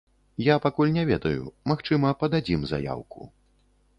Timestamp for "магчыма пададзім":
1.71-2.61